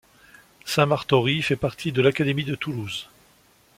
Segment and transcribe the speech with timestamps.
[0.65, 3.07] Saint-Martory fait partie de l'académie de Toulouse.